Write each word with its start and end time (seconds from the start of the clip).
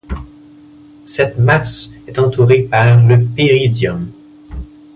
Cette 1.05 1.37
masse 1.37 1.91
est 2.07 2.17
entourée 2.17 2.63
par 2.63 3.05
le 3.05 3.23
péridium. 3.23 4.09